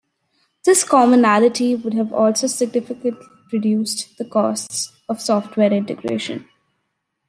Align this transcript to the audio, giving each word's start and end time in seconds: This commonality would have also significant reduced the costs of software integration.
This 0.65 0.83
commonality 0.83 1.75
would 1.75 1.93
have 1.93 2.11
also 2.11 2.47
significant 2.47 3.19
reduced 3.53 4.17
the 4.17 4.25
costs 4.25 4.91
of 5.07 5.21
software 5.21 5.71
integration. 5.71 6.49